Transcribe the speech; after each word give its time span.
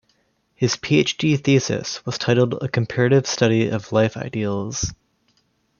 His 0.55 0.75
PhD 0.77 1.39
thesis 1.39 2.03
was 2.07 2.17
titled 2.17 2.55
"A 2.59 2.67
Comparative 2.67 3.27
Study 3.27 3.67
of 3.69 3.91
Life 3.91 4.17
Ideals". 4.17 4.91